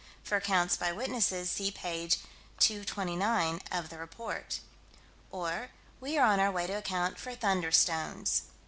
[0.23, 2.17] For accounts by witnesses, see page
[2.57, 4.59] 229 of the Report.
[5.29, 8.41] Or we are on our way to account for "thunderstones."